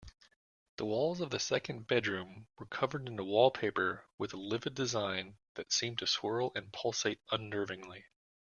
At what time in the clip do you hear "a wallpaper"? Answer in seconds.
3.19-4.03